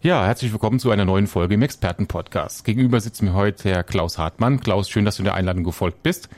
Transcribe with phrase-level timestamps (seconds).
[0.00, 2.64] Ja, herzlich willkommen zu einer neuen Folge im Expertenpodcast.
[2.64, 4.60] Gegenüber sitzt mir heute Herr Klaus Hartmann.
[4.60, 6.28] Klaus, schön, dass du der Einladung gefolgt bist.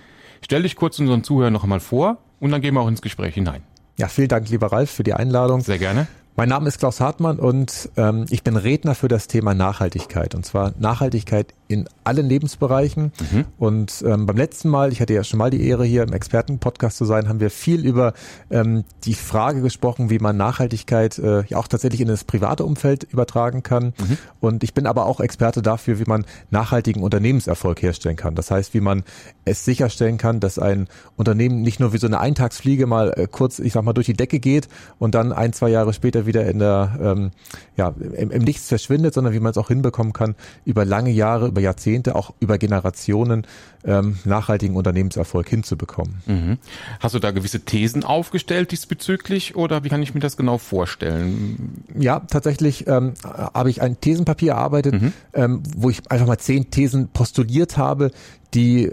[0.40, 3.34] Stell dich kurz unseren Zuhörern noch einmal vor und dann gehen wir auch ins Gespräch
[3.34, 3.62] hinein.
[3.98, 5.60] Ja, vielen Dank, lieber Ralf, für die Einladung.
[5.60, 6.06] Sehr gerne.
[6.36, 10.34] Mein Name ist Klaus Hartmann und ähm, ich bin Redner für das Thema Nachhaltigkeit.
[10.34, 13.12] Und zwar Nachhaltigkeit in allen Lebensbereichen.
[13.30, 13.44] Mhm.
[13.56, 16.96] Und ähm, beim letzten Mal, ich hatte ja schon mal die Ehre, hier im Expertenpodcast
[16.96, 18.12] zu sein, haben wir viel über
[18.50, 23.04] ähm, die Frage gesprochen, wie man Nachhaltigkeit äh, ja auch tatsächlich in das private Umfeld
[23.04, 23.94] übertragen kann.
[23.98, 24.18] Mhm.
[24.40, 28.34] Und ich bin aber auch Experte dafür, wie man nachhaltigen Unternehmenserfolg herstellen kann.
[28.34, 29.04] Das heißt, wie man
[29.44, 33.60] es sicherstellen kann, dass ein Unternehmen nicht nur wie so eine Eintagsfliege mal äh, kurz,
[33.60, 34.66] ich sag mal, durch die Decke geht
[34.98, 37.30] und dann ein, zwei Jahre später wieder in der, ähm,
[37.76, 40.34] ja, im, im Nichts verschwindet, sondern wie man es auch hinbekommen kann,
[40.64, 43.46] über lange Jahre, über über Jahrzehnte, auch über Generationen
[43.84, 46.22] ähm, nachhaltigen Unternehmenserfolg hinzubekommen.
[46.26, 46.58] Mhm.
[47.00, 51.84] Hast du da gewisse Thesen aufgestellt diesbezüglich oder wie kann ich mir das genau vorstellen?
[51.98, 55.12] Ja, tatsächlich ähm, habe ich ein Thesenpapier erarbeitet, mhm.
[55.32, 58.10] ähm, wo ich einfach mal zehn Thesen postuliert habe,
[58.54, 58.90] die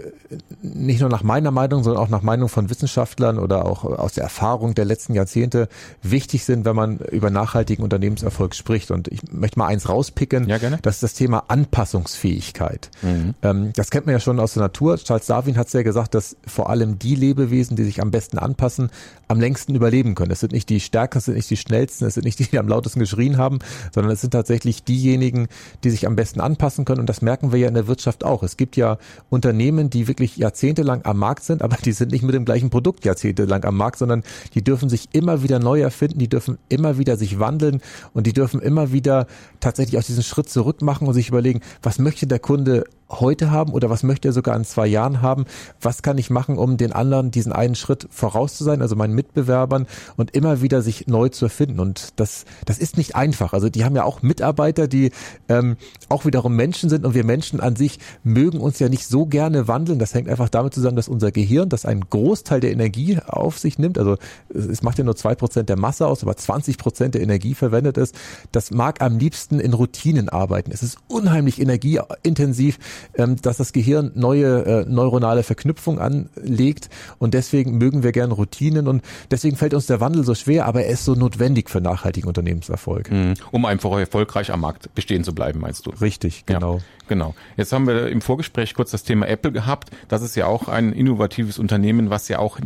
[0.62, 4.24] nicht nur nach meiner Meinung, sondern auch nach Meinung von Wissenschaftlern oder auch aus der
[4.24, 5.68] Erfahrung der letzten Jahrzehnte
[6.02, 8.90] wichtig sind, wenn man über nachhaltigen Unternehmenserfolg spricht.
[8.90, 10.78] Und ich möchte mal eins rauspicken, ja, gerne.
[10.82, 12.90] das ist das Thema Anpassungsfähigkeit.
[13.02, 13.34] Mhm.
[13.42, 14.96] Ähm, das kennt man ja schon aus der Natur.
[14.98, 18.38] Charles Darwin hat es ja gesagt, dass vor allem die Lebewesen, die sich am besten
[18.38, 18.90] anpassen,
[19.28, 20.30] am längsten überleben können.
[20.30, 22.58] Es sind nicht die stärksten, es sind nicht die schnellsten, es sind nicht die, die
[22.58, 23.58] am lautesten geschrien haben,
[23.92, 25.48] sondern es sind tatsächlich diejenigen,
[25.84, 27.00] die sich am besten anpassen können.
[27.00, 28.42] Und das merken wir ja in der Wirtschaft auch.
[28.42, 28.98] Es gibt ja
[29.30, 32.68] unter Unternehmen, die wirklich jahrzehntelang am Markt sind, aber die sind nicht mit dem gleichen
[32.68, 36.98] Produkt jahrzehntelang am Markt, sondern die dürfen sich immer wieder neu erfinden, die dürfen immer
[36.98, 37.80] wieder sich wandeln
[38.12, 39.26] und die dürfen immer wieder
[39.60, 43.72] tatsächlich auch diesen Schritt zurück machen und sich überlegen, was möchte der Kunde heute haben
[43.72, 45.46] oder was möchte er sogar in zwei Jahren haben?
[45.80, 49.14] Was kann ich machen, um den anderen diesen einen Schritt voraus zu sein, also meinen
[49.14, 49.86] Mitbewerbern
[50.16, 51.80] und immer wieder sich neu zu erfinden?
[51.80, 53.52] Und das, das ist nicht einfach.
[53.52, 55.10] Also die haben ja auch Mitarbeiter, die
[55.48, 55.76] ähm,
[56.08, 59.68] auch wiederum Menschen sind und wir Menschen an sich mögen uns ja nicht so gerne
[59.68, 59.98] wandeln.
[59.98, 63.78] Das hängt einfach damit zusammen, dass unser Gehirn, das einen Großteil der Energie auf sich
[63.78, 64.16] nimmt, also
[64.48, 67.96] es macht ja nur zwei Prozent der Masse aus, aber 20 Prozent der Energie verwendet
[67.96, 68.14] ist,
[68.52, 70.70] das mag am liebsten in Routinen arbeiten.
[70.72, 72.78] Es ist unheimlich energieintensiv
[73.16, 76.88] dass das Gehirn neue äh, neuronale Verknüpfungen anlegt
[77.18, 80.84] und deswegen mögen wir gern Routinen und deswegen fällt uns der Wandel so schwer, aber
[80.84, 83.10] er ist so notwendig für nachhaltigen Unternehmenserfolg.
[83.10, 83.34] Mhm.
[83.50, 85.90] Um einfach erfolgreich am Markt bestehen zu bleiben, meinst du?
[85.90, 86.76] Richtig, genau.
[86.76, 87.34] Ja, genau.
[87.56, 89.90] Jetzt haben wir im Vorgespräch kurz das Thema Apple gehabt.
[90.08, 92.58] Das ist ja auch ein innovatives Unternehmen, was ja auch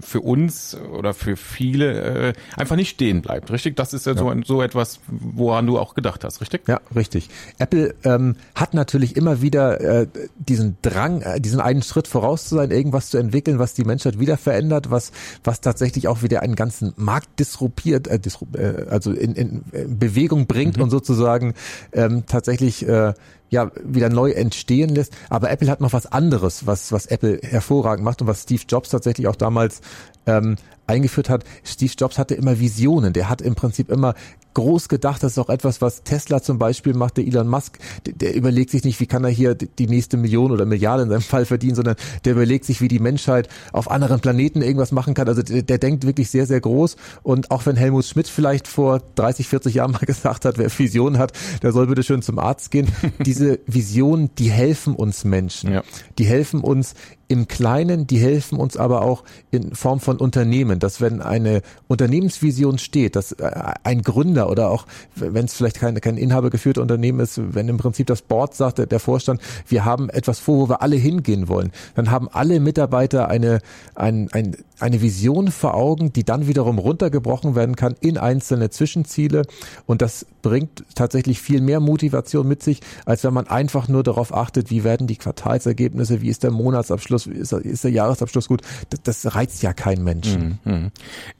[0.00, 3.76] für uns oder für viele äh, einfach nicht stehen bleibt, richtig?
[3.76, 4.18] Das ist ja, ja.
[4.18, 6.68] So, so etwas, woran du auch gedacht hast, richtig?
[6.68, 7.28] Ja, richtig.
[7.58, 10.06] Apple ähm, hat natürlich immer wieder wieder äh,
[10.36, 14.18] diesen Drang, äh, diesen einen Schritt voraus zu sein, irgendwas zu entwickeln, was die Menschheit
[14.18, 15.12] wieder verändert, was
[15.44, 19.64] was tatsächlich auch wieder einen ganzen Markt disruptiert, äh, disrup äh, also in, in,
[19.96, 20.84] Bewegung bringt mhm.
[20.84, 21.54] und sozusagen
[21.92, 23.14] ähm, tatsächlich äh,
[23.50, 25.12] ja wieder neu entstehen lässt.
[25.30, 28.88] Aber Apple hat noch was anderes, was was Apple hervorragend macht und was Steve Jobs
[28.88, 29.82] tatsächlich auch damals
[30.26, 30.56] ähm,
[30.88, 31.44] eingeführt hat.
[31.62, 33.12] Steve Jobs hatte immer Visionen.
[33.12, 34.14] Der hat im Prinzip immer
[34.54, 35.22] groß gedacht.
[35.22, 37.16] Das ist auch etwas, was Tesla zum Beispiel macht.
[37.16, 40.50] Der Elon Musk, der, der, überlegt sich nicht, wie kann er hier die nächste Million
[40.50, 44.20] oder Milliarde in seinem Fall verdienen, sondern der überlegt sich, wie die Menschheit auf anderen
[44.20, 45.28] Planeten irgendwas machen kann.
[45.28, 46.96] Also der, der denkt wirklich sehr, sehr groß.
[47.22, 51.18] Und auch wenn Helmut Schmidt vielleicht vor 30, 40 Jahren mal gesagt hat, wer Visionen
[51.18, 51.32] hat,
[51.62, 52.88] der soll bitte schön zum Arzt gehen.
[53.24, 55.72] Diese Visionen, die helfen uns Menschen.
[55.72, 55.82] Ja.
[56.18, 56.94] Die helfen uns
[57.28, 62.78] im Kleinen, die helfen uns aber auch in Form von Unternehmen, dass wenn eine Unternehmensvision
[62.78, 63.50] steht, dass äh,
[63.82, 68.06] ein Gründer oder auch, wenn es vielleicht kein, kein inhabergeführtes Unternehmen ist, wenn im Prinzip
[68.06, 72.10] das Board sagt, der, Vorstand, wir haben etwas vor, wo wir alle hingehen wollen, dann
[72.10, 73.60] haben alle Mitarbeiter eine,
[73.94, 79.42] ein, ein, eine Vision vor Augen, die dann wiederum runtergebrochen werden kann in einzelne Zwischenziele
[79.86, 84.34] und das bringt tatsächlich viel mehr Motivation mit sich, als wenn man einfach nur darauf
[84.34, 88.62] achtet, wie werden die Quartalsergebnisse, wie ist der Monatsabschluss, ist, ist der Jahresabschluss gut.
[88.90, 90.60] Das, das reizt ja keinen Menschen.
[90.64, 90.90] Mhm, mhm.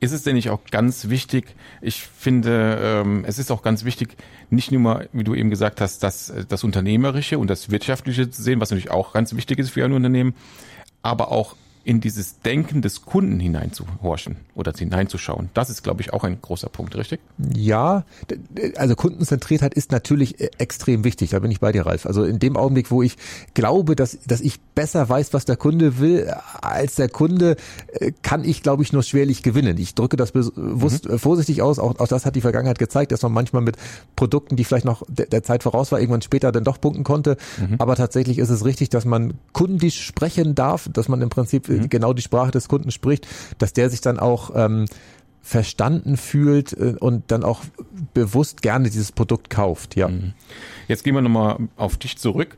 [0.01, 4.17] Ist es denn nicht auch ganz wichtig, ich finde, ähm, es ist auch ganz wichtig,
[4.51, 8.43] nicht nur mal, wie du eben gesagt hast, das, das Unternehmerische und das Wirtschaftliche zu
[8.43, 10.35] sehen, was natürlich auch ganz wichtig ist für ein Unternehmen,
[11.03, 15.51] aber auch in dieses Denken des Kunden hineinzuhorchen oder hineinzuschauen.
[15.53, 17.21] Das ist, glaube ich, auch ein großer Punkt, richtig?
[17.55, 18.05] Ja,
[18.77, 21.31] also Kundenzentriertheit ist natürlich äh, extrem wichtig.
[21.31, 22.07] Da bin ich bei dir, Ralf.
[22.07, 23.17] Also in dem Augenblick, wo ich
[23.53, 26.33] glaube, dass, dass ich besser weiß, was der Kunde will,
[26.63, 27.57] als der Kunde,
[27.93, 29.77] äh, kann ich, glaube ich, nur schwerlich gewinnen.
[29.77, 31.19] Ich drücke das bewusst mhm.
[31.19, 31.79] vorsichtig aus.
[31.79, 33.77] Auch, auch das hat die Vergangenheit gezeigt, dass man manchmal mit
[34.17, 37.37] Produkten, die vielleicht noch der, der Zeit voraus war, irgendwann später dann doch punkten konnte.
[37.59, 37.77] Mhm.
[37.79, 41.89] Aber tatsächlich ist es richtig, dass man kundisch sprechen darf, dass man im Prinzip mhm.
[41.89, 43.27] genau die Sprache des Kunden spricht,
[43.59, 44.87] dass der sich dann auch ähm,
[45.43, 47.63] verstanden fühlt äh, und dann auch
[48.15, 49.97] bewusst gerne dieses Produkt kauft.
[49.97, 50.09] Ja.
[50.09, 50.33] Mhm.
[50.89, 52.57] Jetzt gehen wir nochmal auf dich zurück.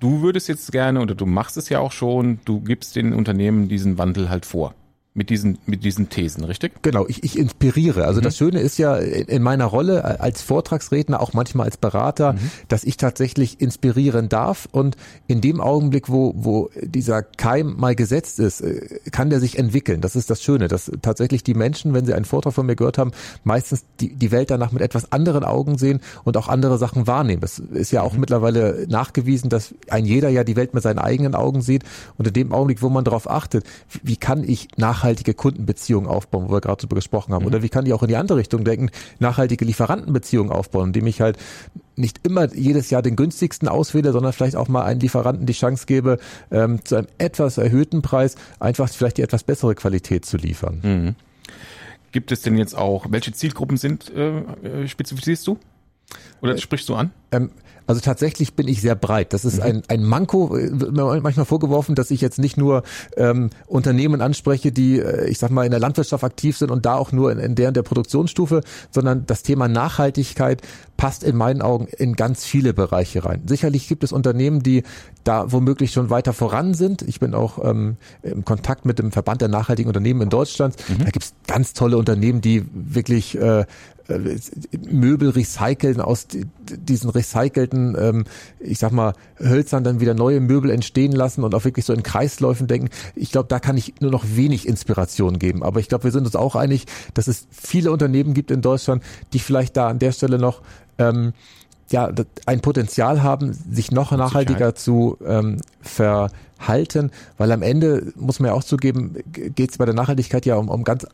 [0.00, 3.68] Du würdest jetzt gerne oder du machst es ja auch schon, du gibst den Unternehmen
[3.68, 4.74] diesen Wandel halt vor
[5.16, 6.82] mit diesen, mit diesen Thesen, richtig?
[6.82, 8.04] Genau, ich, ich inspiriere.
[8.04, 8.24] Also mhm.
[8.24, 12.50] das Schöne ist ja in meiner Rolle als Vortragsredner, auch manchmal als Berater, mhm.
[12.66, 14.96] dass ich tatsächlich inspirieren darf und
[15.28, 20.00] in dem Augenblick, wo, wo dieser Keim mal gesetzt ist, äh, kann der sich entwickeln.
[20.00, 22.98] Das ist das Schöne, dass tatsächlich die Menschen, wenn sie einen Vortrag von mir gehört
[22.98, 23.12] haben,
[23.44, 27.42] meistens die, die Welt danach mit etwas anderen Augen sehen und auch andere Sachen wahrnehmen.
[27.44, 28.20] Es ist ja auch mhm.
[28.20, 31.84] mittlerweile nachgewiesen, dass ein jeder ja die Welt mit seinen eigenen Augen sieht
[32.18, 33.64] und in dem Augenblick, wo man darauf achtet,
[34.02, 37.42] wie kann ich nach nachhaltige Kundenbeziehungen aufbauen, wo wir gerade darüber gesprochen haben?
[37.42, 37.48] Mhm.
[37.48, 41.20] Oder wie kann ich auch in die andere Richtung denken, nachhaltige Lieferantenbeziehungen aufbauen, indem ich
[41.20, 41.36] halt
[41.96, 45.84] nicht immer jedes Jahr den günstigsten auswähle, sondern vielleicht auch mal einen Lieferanten die Chance
[45.86, 46.18] gebe,
[46.50, 50.80] ähm, zu einem etwas erhöhten Preis einfach vielleicht die etwas bessere Qualität zu liefern.
[50.82, 51.14] Mhm.
[52.12, 55.58] Gibt es denn jetzt auch, welche Zielgruppen sind, äh, äh spezifizierst du?
[56.40, 57.10] Oder äh, sprichst du an?
[57.34, 57.50] Ähm,
[57.86, 59.32] also tatsächlich bin ich sehr breit.
[59.32, 59.62] Das ist mhm.
[59.62, 62.82] ein, ein Manko, wird mir manchmal vorgeworfen, dass ich jetzt nicht nur
[63.16, 66.94] ähm, Unternehmen anspreche, die, äh, ich sag mal, in der Landwirtschaft aktiv sind und da
[66.94, 70.62] auch nur in, in der, in der Produktionsstufe, sondern das Thema Nachhaltigkeit
[70.96, 73.42] passt in meinen Augen in ganz viele Bereiche rein.
[73.46, 74.84] Sicherlich gibt es Unternehmen, die
[75.24, 77.02] da womöglich schon weiter voran sind.
[77.02, 80.76] Ich bin auch ähm, im Kontakt mit dem Verband der nachhaltigen Unternehmen in Deutschland.
[80.88, 81.04] Mhm.
[81.04, 83.64] Da gibt es ganz tolle Unternehmen, die wirklich äh,
[84.08, 84.38] äh,
[84.90, 86.26] Möbel recyceln, aus
[86.68, 88.24] diesen recycelten, ähm,
[88.60, 92.02] ich sag mal, Hölzern dann wieder neue Möbel entstehen lassen und auch wirklich so in
[92.02, 92.90] Kreisläufen denken.
[93.14, 95.62] Ich glaube, da kann ich nur noch wenig Inspiration geben.
[95.62, 99.02] Aber ich glaube, wir sind uns auch einig, dass es viele Unternehmen gibt in Deutschland,
[99.32, 100.62] die vielleicht da an der Stelle noch
[100.98, 101.32] ähm,
[101.90, 102.10] ja,
[102.46, 108.54] ein Potenzial haben, sich noch nachhaltiger zu ähm, verhalten, weil am Ende, muss man ja
[108.54, 111.06] auch zugeben, geht es bei der Nachhaltigkeit ja um, um ganz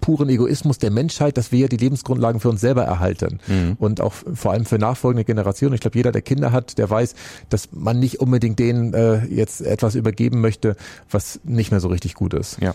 [0.00, 3.40] puren Egoismus der Menschheit, dass wir die Lebensgrundlagen für uns selber erhalten.
[3.46, 3.76] Mhm.
[3.78, 5.74] Und auch vor allem für nachfolgende Generationen.
[5.74, 7.14] Ich glaube, jeder, der Kinder hat, der weiß,
[7.48, 10.76] dass man nicht unbedingt denen äh, jetzt etwas übergeben möchte,
[11.10, 12.58] was nicht mehr so richtig gut ist.
[12.60, 12.74] Ja.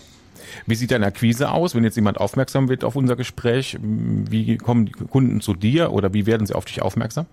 [0.66, 3.78] Wie sieht deine Akquise aus, wenn jetzt jemand aufmerksam wird auf unser Gespräch?
[3.80, 7.26] Wie kommen die Kunden zu dir oder wie werden sie auf dich aufmerksam?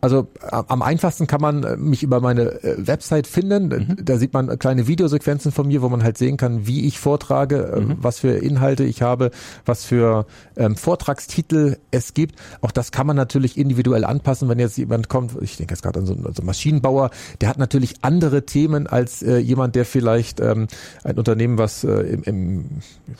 [0.00, 3.68] Also am einfachsten kann man äh, mich über meine äh, Website finden.
[3.68, 4.04] Mhm.
[4.04, 7.72] Da sieht man kleine Videosequenzen von mir, wo man halt sehen kann, wie ich vortrage,
[7.74, 7.96] äh, mhm.
[8.00, 9.32] was für Inhalte ich habe,
[9.66, 12.36] was für ähm, Vortragstitel es gibt.
[12.60, 15.98] Auch das kann man natürlich individuell anpassen, wenn jetzt jemand kommt, ich denke jetzt gerade
[15.98, 17.10] an so, einen so Maschinenbauer,
[17.40, 20.68] der hat natürlich andere Themen als äh, jemand, der vielleicht ähm,
[21.02, 22.64] ein Unternehmen, was äh, im, im,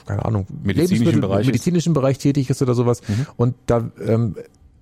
[0.06, 3.00] keine Ahnung, medizinischen Bereich, medizinischen Bereich tätig ist oder sowas.
[3.08, 3.26] Mhm.
[3.36, 4.36] Und da ähm,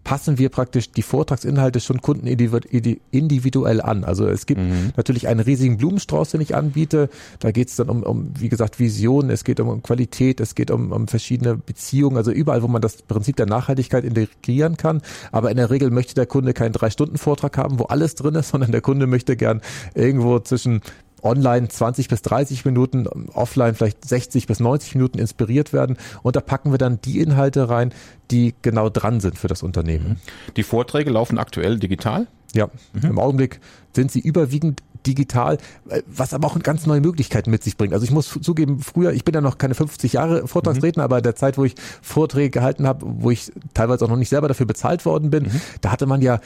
[0.06, 4.04] passen wir praktisch die Vortragsinhalte schon Kunden individuell an.
[4.04, 4.92] Also es gibt mhm.
[4.96, 7.10] natürlich einen riesigen Blumenstrauß, den ich anbiete.
[7.40, 10.70] Da geht es dann um, um, wie gesagt, Visionen, es geht um, Qualität, es geht
[10.70, 15.02] um, um verschiedene Beziehungen, also überall, wo man das Prinzip der Nachhaltigkeit integrieren kann.
[15.32, 18.70] Aber in der Regel möchte der Kunde keinen Drei-Stunden-Vortrag haben, wo alles drin ist, sondern
[18.70, 19.60] der Kunde möchte gern
[19.96, 20.82] irgendwo zwischen
[21.26, 25.96] online 20 bis 30 Minuten, offline vielleicht 60 bis 90 Minuten inspiriert werden.
[26.22, 27.92] Und da packen wir dann die Inhalte rein,
[28.30, 30.20] die genau dran sind für das Unternehmen.
[30.56, 32.26] Die Vorträge laufen aktuell digital?
[32.54, 33.10] Ja, mhm.
[33.10, 33.60] im Augenblick
[33.94, 35.58] sind sie überwiegend digital,
[36.06, 37.92] was aber auch ganz neue Möglichkeiten mit sich bringt.
[37.92, 41.04] Also ich muss zugeben, früher, ich bin ja noch keine 50 Jahre Vortragsredner, mhm.
[41.04, 44.28] aber in der Zeit, wo ich Vorträge gehalten habe, wo ich teilweise auch noch nicht
[44.28, 45.60] selber dafür bezahlt worden bin, mhm.
[45.80, 46.40] da hatte man ja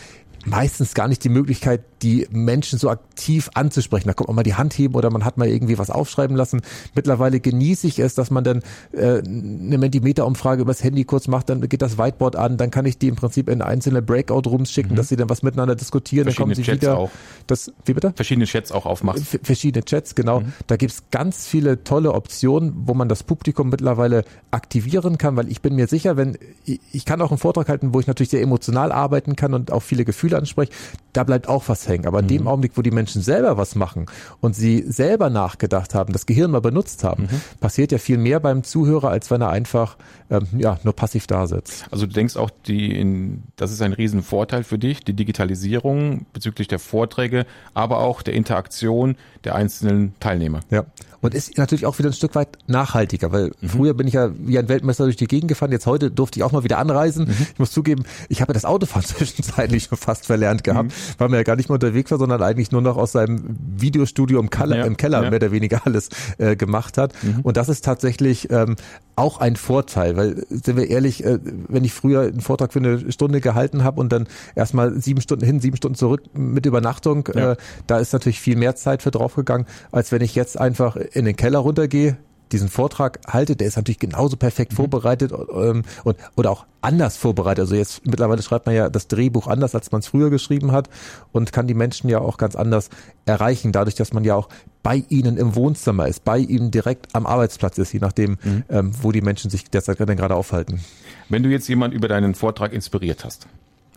[0.44, 4.09] meistens gar nicht die Möglichkeit, die Menschen so aktiv anzusprechen.
[4.09, 6.62] Da kommt man mal die Hand heben oder man hat mal irgendwie was aufschreiben lassen.
[6.94, 11.61] Mittlerweile genieße ich es, dass man dann äh, eine Mentimeter-Umfrage übers Handy kurz macht, dann
[11.68, 14.97] geht das Whiteboard an, dann kann ich die im Prinzip in einzelne Breakout-Rooms schicken, mhm.
[14.97, 16.97] dass sie dann was miteinander diskutieren, dann kommen sie Chats wieder.
[16.97, 17.11] Auch.
[17.47, 18.12] Das, wie bitte?
[18.16, 19.23] Verschiedene Chats auch aufmachen.
[19.42, 20.40] Verschiedene Chats, genau.
[20.40, 20.52] Mhm.
[20.66, 25.61] Da gibt's ganz viele tolle Optionen, wo man das Publikum mittlerweile aktivieren kann, weil ich
[25.61, 28.92] bin mir sicher, wenn ich kann auch einen Vortrag halten, wo ich natürlich sehr emotional
[28.92, 30.72] arbeiten kann und auch viele Gefühle Beispiele anspreche,
[31.12, 32.06] da bleibt auch was hängen.
[32.06, 34.06] Aber in dem Augenblick, wo die Menschen selber was machen
[34.40, 37.28] und sie selber nachgedacht haben, das Gehirn mal benutzt haben,
[37.60, 39.96] passiert ja viel mehr beim Zuhörer, als wenn er einfach
[40.30, 41.87] ähm, ja nur passiv da sitzt.
[41.90, 46.68] Also du denkst auch, die in, das ist ein Riesenvorteil für dich, die Digitalisierung bezüglich
[46.68, 50.60] der Vorträge, aber auch der Interaktion der einzelnen Teilnehmer.
[50.70, 50.84] Ja.
[51.22, 54.58] Und ist natürlich auch wieder ein Stück weit nachhaltiger, weil früher bin ich ja wie
[54.58, 57.28] ein Weltmeister durch die Gegend gefahren, jetzt heute durfte ich auch mal wieder anreisen.
[57.52, 61.42] Ich muss zugeben, ich habe das Autofahren zwischenzeitlich schon fast verlernt gehabt, weil man ja
[61.42, 64.84] gar nicht mehr unterwegs war, sondern eigentlich nur noch aus seinem Videostudio im, Keller, Ja,
[64.84, 65.30] im Keller ja.
[65.30, 66.08] mehr oder weniger alles
[66.38, 67.12] äh, gemacht hat.
[67.42, 68.76] Und das ist tatsächlich ähm,
[69.16, 73.12] auch ein Vorteil, weil sind wir ehrlich, äh, wenn ich früher einen Vortrag für eine
[73.12, 77.52] Stunde gehalten habe und dann erstmal sieben Stunden hin, sieben Stunden zurück mit Übernachtung, Ja.
[77.52, 81.24] äh, da ist natürlich viel mehr Zeit für draufgegangen, als wenn ich jetzt einfach in
[81.24, 82.16] den Keller runtergehe,
[82.52, 87.62] diesen Vortrag halte, der ist natürlich genauso perfekt vorbereitet ähm, und oder auch anders vorbereitet.
[87.62, 90.88] Also jetzt mittlerweile schreibt man ja das Drehbuch anders, als man es früher geschrieben hat
[91.33, 92.90] und kann die Menschen ja auch ganz anders
[93.26, 94.49] erreichen, dadurch, dass man ja auch
[94.83, 98.38] bei ihnen im Wohnzimmer ist, bei ihnen direkt am Arbeitsplatz ist, je nachdem,
[98.69, 100.80] ähm, wo die Menschen sich derzeit gerade aufhalten.
[101.28, 103.47] Wenn du jetzt jemand über deinen Vortrag inspiriert hast,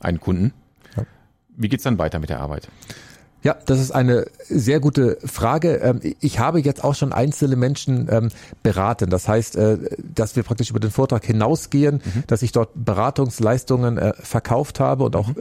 [0.01, 0.53] einen Kunden,
[0.98, 1.03] Ja.
[1.55, 2.67] wie geht's dann weiter mit der Arbeit?
[3.43, 5.75] Ja, das ist eine sehr gute Frage.
[5.75, 8.29] Ähm, Ich habe jetzt auch schon einzelne Menschen ähm,
[8.63, 9.09] beraten.
[9.09, 9.77] Das heißt, äh,
[10.15, 15.15] dass wir praktisch über den Vortrag hinausgehen, dass ich dort Beratungsleistungen äh, verkauft habe und
[15.17, 15.33] auch äh,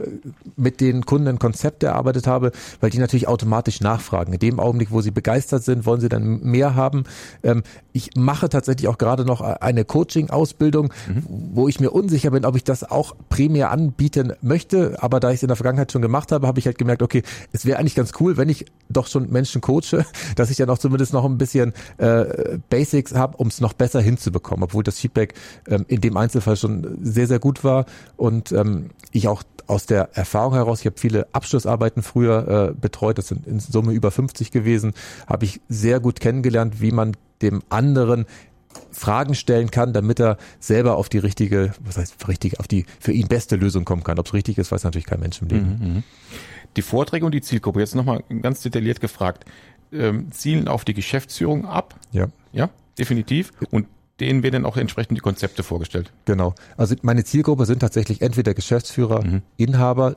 [0.57, 4.33] mit den Kunden ein Konzept erarbeitet habe, weil die natürlich automatisch nachfragen.
[4.33, 7.05] In dem Augenblick, wo sie begeistert sind, wollen sie dann mehr haben.
[7.41, 10.91] Ähm, Ich mache tatsächlich auch gerade noch eine Coaching-Ausbildung,
[11.29, 14.97] wo ich mir unsicher bin, ob ich das auch primär anbieten möchte.
[14.99, 17.21] Aber da ich es in der Vergangenheit schon gemacht habe, habe ich halt gemerkt, okay,
[17.51, 20.77] es wäre eigentlich ganz cool, wenn ich doch schon Menschen coache, dass ich dann auch
[20.77, 25.33] zumindest noch ein bisschen äh, Basics habe, um es noch besser hinzubekommen, obwohl das Feedback
[25.67, 27.85] ähm, in dem Einzelfall schon sehr, sehr gut war.
[28.17, 33.17] Und ähm, ich auch aus der Erfahrung heraus, ich habe viele Abschlussarbeiten früher äh, betreut,
[33.17, 34.93] das sind in Summe über 50 gewesen,
[35.27, 38.25] habe ich sehr gut kennengelernt, wie man dem anderen
[38.91, 43.11] Fragen stellen kann, damit er selber auf die richtige, was heißt richtige, auf die für
[43.11, 44.19] ihn beste Lösung kommen kann.
[44.19, 46.03] Ob es richtig ist, weiß natürlich kein Mensch im Leben.
[46.75, 49.45] Die Vorträge und die Zielgruppe, jetzt nochmal ganz detailliert gefragt,
[49.91, 52.27] ähm, zielen auf die Geschäftsführung ab, Ja.
[52.51, 53.87] ja, definitiv, und
[54.19, 56.11] denen werden auch entsprechend die Konzepte vorgestellt.
[56.25, 56.53] Genau.
[56.77, 59.23] Also meine Zielgruppe sind tatsächlich entweder Geschäftsführer,
[59.57, 60.15] Inhaber,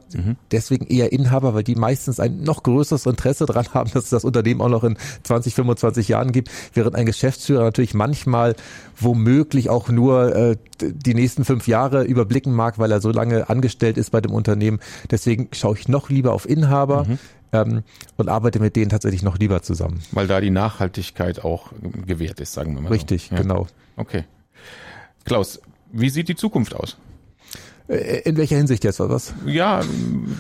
[0.50, 4.25] deswegen eher Inhaber, weil die meistens ein noch größeres Interesse daran haben, dass es das
[4.25, 8.55] Unternehmen auch noch in 20, 25 Jahren gibt, während ein Geschäftsführer natürlich manchmal
[8.99, 13.97] womöglich auch nur äh, die nächsten fünf Jahre überblicken mag, weil er so lange angestellt
[13.97, 14.81] ist bei dem Unternehmen.
[15.11, 17.07] Deswegen schaue ich noch lieber auf Inhaber
[17.53, 17.83] ähm,
[18.17, 20.00] und arbeite mit denen tatsächlich noch lieber zusammen.
[20.12, 21.73] Weil da die Nachhaltigkeit auch
[22.07, 22.88] gewährt ist, sagen wir mal.
[22.88, 23.37] Richtig, so.
[23.37, 23.43] Ja.
[23.43, 23.67] genau.
[23.97, 24.25] Okay.
[25.25, 25.61] Klaus,
[25.93, 26.97] wie sieht die Zukunft aus?
[27.88, 29.35] Äh, In welcher Hinsicht jetzt was?
[29.45, 29.83] Ja,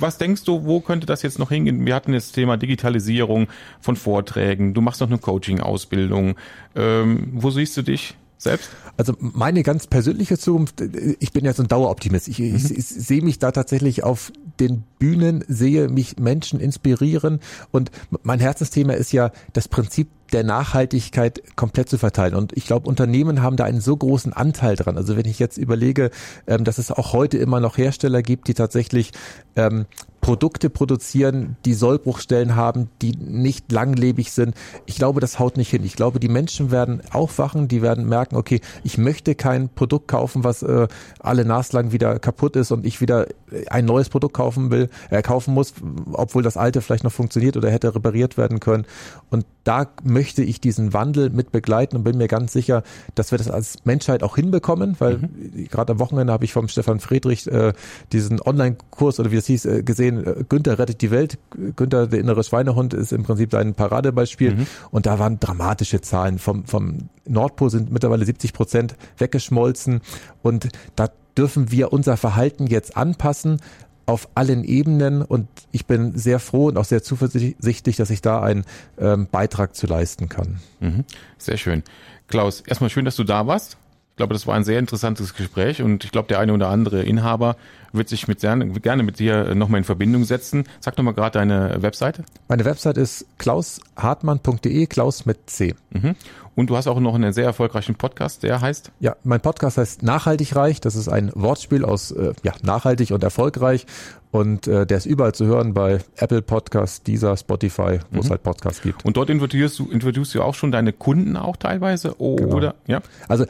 [0.00, 1.86] was denkst du, wo könnte das jetzt noch hingehen?
[1.86, 3.48] Wir hatten das Thema Digitalisierung
[3.80, 4.74] von Vorträgen.
[4.74, 6.36] Du machst noch eine Coaching-Ausbildung.
[6.74, 8.70] Ähm, wo siehst du dich selbst?
[8.96, 12.28] Also meine ganz persönliche Zukunft, ich bin ja so ein Daueroptimist.
[12.28, 17.90] Ich, ich, ich sehe mich da tatsächlich auf den Bühnen, sehe mich Menschen inspirieren und
[18.22, 22.34] mein Herzensthema ist ja das Prinzip der Nachhaltigkeit komplett zu verteilen.
[22.34, 24.96] Und ich glaube, Unternehmen haben da einen so großen Anteil dran.
[24.96, 26.10] Also wenn ich jetzt überlege,
[26.46, 29.12] ähm, dass es auch heute immer noch Hersteller gibt, die tatsächlich
[29.54, 29.86] ähm,
[30.26, 34.56] Produkte produzieren, die Sollbruchstellen haben, die nicht langlebig sind.
[34.84, 35.84] Ich glaube, das haut nicht hin.
[35.84, 40.42] Ich glaube, die Menschen werden aufwachen, die werden merken, okay, ich möchte kein Produkt kaufen,
[40.42, 40.88] was äh,
[41.20, 43.28] alle naslang wieder kaputt ist und ich wieder
[43.68, 45.74] ein neues Produkt kaufen will, äh, kaufen muss,
[46.10, 48.84] obwohl das alte vielleicht noch funktioniert oder hätte repariert werden können.
[49.30, 52.84] Und da möchte ich diesen Wandel mit begleiten und bin mir ganz sicher,
[53.16, 55.28] dass wir das als Menschheit auch hinbekommen, weil
[55.68, 57.72] gerade am Wochenende habe ich vom Stefan Friedrich äh,
[58.12, 61.38] diesen Online-Kurs oder wie es hieß äh, gesehen, äh, Günther rettet die Welt.
[61.74, 64.66] Günther, der innere Schweinehund, ist im Prinzip sein Paradebeispiel.
[64.92, 66.38] Und da waren dramatische Zahlen.
[66.38, 70.00] Vom, vom Nordpol sind mittlerweile 70 Prozent weggeschmolzen.
[70.42, 73.60] Und da dürfen wir unser Verhalten jetzt anpassen
[74.06, 78.40] auf allen Ebenen und ich bin sehr froh und auch sehr zuversichtlich, dass ich da
[78.40, 78.64] einen
[78.98, 80.60] ähm, Beitrag zu leisten kann.
[80.80, 81.04] Mhm.
[81.38, 81.82] Sehr schön.
[82.28, 83.76] Klaus, erstmal schön, dass du da warst.
[84.16, 87.02] Ich glaube, das war ein sehr interessantes Gespräch und ich glaube, der eine oder andere
[87.02, 87.56] Inhaber
[87.92, 90.64] wird sich mit sehr, gerne mit dir nochmal in Verbindung setzen.
[90.80, 92.24] Sag nochmal gerade deine Webseite.
[92.48, 95.74] Meine Website ist klaushartmann.de, Klaus mit C.
[95.90, 96.14] Mhm.
[96.56, 98.90] Und du hast auch noch einen sehr erfolgreichen Podcast, der heißt?
[98.98, 100.80] Ja, mein Podcast heißt Nachhaltig reich.
[100.80, 103.86] Das ist ein Wortspiel aus äh, ja, nachhaltig und erfolgreich.
[104.30, 108.42] Und äh, der ist überall zu hören bei Apple Podcasts, Deezer, Spotify, wo es halt
[108.42, 109.04] Podcasts gibt.
[109.04, 112.14] Und dort interviewst du, interviewst du auch schon deine Kunden auch teilweise?
[112.18, 112.56] Oh, Genau.
[112.56, 112.74] Oder?
[112.86, 113.02] Ja.
[113.28, 113.44] Also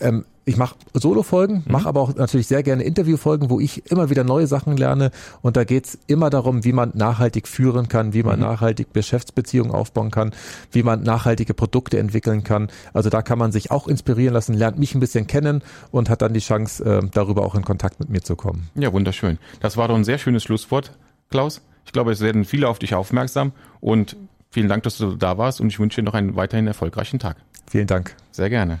[0.00, 1.72] ähm, ich mache Solo-Folgen, mhm.
[1.72, 5.10] mache aber auch natürlich sehr gerne Interview-Folgen, wo ich immer wieder neue Sachen lerne.
[5.42, 8.46] Und da geht's immer darum, wie man nachhaltig führen kann, wie man mhm.
[8.46, 10.32] nachhaltig Geschäftsbeziehungen aufbauen kann,
[10.72, 12.68] wie man nachhaltige Produkte entwickeln kann.
[12.94, 16.22] Also da kann man sich auch inspirieren lassen, lernt mich ein bisschen kennen und hat
[16.22, 18.70] dann die Chance, äh, darüber auch in Kontakt mit mir zu kommen.
[18.74, 19.38] Ja, wunderschön.
[19.60, 20.92] Das war doch ein sehr schönes Schlusswort,
[21.30, 21.60] Klaus.
[21.84, 24.16] Ich glaube, es werden viele auf dich aufmerksam und
[24.50, 27.36] vielen Dank, dass du da warst und ich wünsche dir noch einen weiterhin erfolgreichen Tag.
[27.70, 28.14] Vielen Dank.
[28.30, 28.80] Sehr gerne.